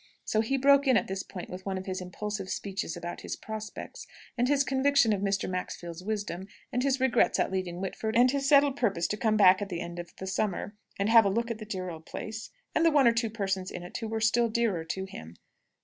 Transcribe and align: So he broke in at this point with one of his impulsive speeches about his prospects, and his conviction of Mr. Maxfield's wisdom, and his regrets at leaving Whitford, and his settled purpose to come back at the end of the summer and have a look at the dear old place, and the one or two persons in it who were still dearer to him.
So 0.25 0.41
he 0.41 0.57
broke 0.57 0.87
in 0.87 0.97
at 0.97 1.05
this 1.07 1.21
point 1.21 1.47
with 1.47 1.63
one 1.63 1.77
of 1.77 1.85
his 1.85 2.01
impulsive 2.01 2.49
speeches 2.49 2.97
about 2.97 3.21
his 3.21 3.35
prospects, 3.35 4.07
and 4.35 4.47
his 4.47 4.63
conviction 4.63 5.13
of 5.13 5.21
Mr. 5.21 5.47
Maxfield's 5.47 6.03
wisdom, 6.03 6.47
and 6.73 6.81
his 6.81 6.99
regrets 6.99 7.37
at 7.37 7.51
leaving 7.51 7.79
Whitford, 7.79 8.15
and 8.17 8.31
his 8.31 8.49
settled 8.49 8.75
purpose 8.75 9.05
to 9.09 9.15
come 9.15 9.37
back 9.37 9.61
at 9.61 9.69
the 9.69 9.79
end 9.79 9.99
of 9.99 10.15
the 10.15 10.25
summer 10.25 10.73
and 10.97 11.07
have 11.09 11.25
a 11.25 11.29
look 11.29 11.51
at 11.51 11.59
the 11.59 11.65
dear 11.65 11.91
old 11.91 12.07
place, 12.07 12.49
and 12.73 12.83
the 12.83 12.89
one 12.89 13.05
or 13.07 13.13
two 13.13 13.29
persons 13.29 13.69
in 13.69 13.83
it 13.83 13.95
who 13.97 14.07
were 14.07 14.19
still 14.21 14.49
dearer 14.49 14.83
to 14.85 15.05
him. 15.05 15.35